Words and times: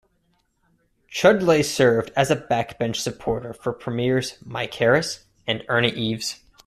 Chudleigh 1.11 1.63
served 1.63 2.09
as 2.15 2.31
a 2.31 2.35
backbench 2.35 2.95
supporter 2.95 3.53
for 3.53 3.71
Premiers 3.71 4.39
Mike 4.43 4.73
Harris 4.73 5.25
and 5.45 5.63
Ernie 5.69 5.91
Eves. 5.91 6.39